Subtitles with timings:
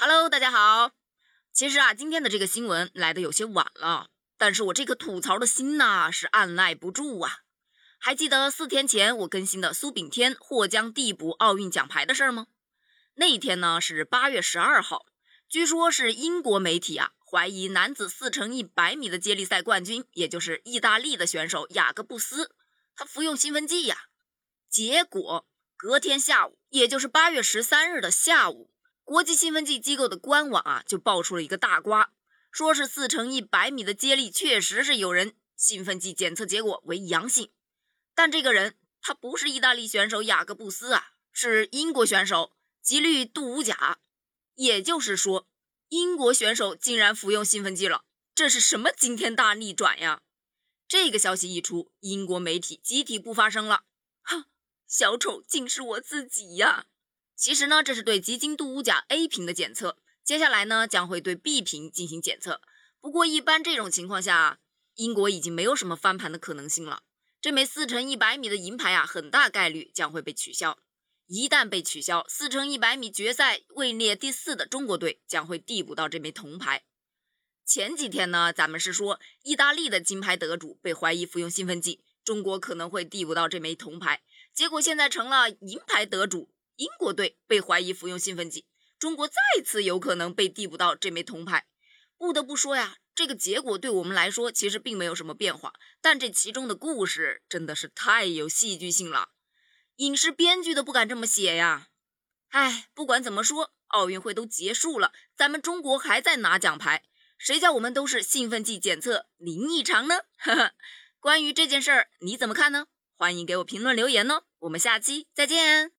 [0.00, 0.92] Hello，大家好。
[1.52, 7.38] 其实啊，今天的这个新闻来的有些晚了，但是我这颗吐槽的心呐是按耐不住啊。
[7.98, 12.46] 还记得四天前我更新的苏炳添或将递补奥运奖牌的事儿吗？
[13.14, 15.04] 那一天呢是八月十二号，
[15.48, 22.54] 据说是英国媒体啊怀疑男子四乘一百米的接力赛冠军，也就是意大利的选手雅各布斯，
[22.94, 24.04] 他服用兴奋剂呀。
[24.70, 28.70] 结果隔天下午，也就是八月十三日的下午。
[29.08, 32.12] 国际兴奋剂机构的官网啊，就爆出了一个大瓜，
[32.52, 37.50] 说是四乘一百米的接力确实是有人兴奋剂检测结果为阳性，
[38.14, 42.52] 但这个人他不是意大利选手雅各布斯啊，是英国选手
[42.82, 43.96] 吉律杜乌贾。
[44.56, 45.48] 也就是说，
[45.88, 48.04] 英国选手竟然服用兴奋剂了，
[48.34, 50.20] 这是什么惊天大逆转呀？
[50.86, 53.84] 这个消息一出，英国媒体集体不发声了。
[54.20, 54.44] 哼，
[54.86, 56.84] 小丑竟是我自己呀！
[57.38, 62.60] 其实呢，这是对吉金度乌甲 A 瓶的检测，接下来呢将会对 B 瓶进行检测。
[63.00, 64.58] 不过一般这种情况下，
[64.96, 67.04] 英国已经没有什么翻盘的可能性了。
[67.40, 70.80] 这枚四乘一百米的银牌啊，很大概率将会被取消。
[71.28, 76.82] 一旦被取消，四乘一百米决赛位列第四的中国队将会递补到这枚铜牌。
[77.64, 84.22] 前几天呢，咱们是说意大利的金牌得主被怀疑服用兴奋剂，中国可能会递补到这枚铜牌。
[84.52, 86.50] 结果现在成了银牌得主。
[86.78, 88.64] 英国队被怀疑服用兴奋剂，
[89.00, 89.34] 中国再
[89.64, 91.66] 次有可能被递补到这枚铜牌。
[92.16, 99.30] 不得不说呀，这个结果对我们来说其实并没有什么变化，但这其中的故事真的是太有戏剧性了，
[99.96, 101.88] 影视编剧都不敢这么写呀。
[102.50, 107.02] 哎，不管怎么说，奥运会都结束了，咱们中国还在拿奖牌，
[107.36, 110.20] 谁叫我们都是兴奋剂检测零异常呢？
[110.36, 110.72] 哈哈，
[111.18, 112.86] 关于这件事儿你怎么看呢？
[113.16, 115.90] 欢迎给我评论留言哦，我们下期再见。